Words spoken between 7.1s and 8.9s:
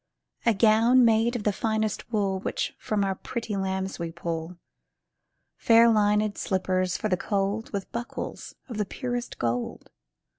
cold, With buckles of the